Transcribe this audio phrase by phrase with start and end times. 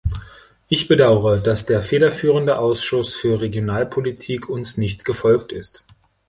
[0.67, 5.83] Ich bedauere, dass der federführende Ausschuss für Regionalpolitik uns nicht gefolgt ist.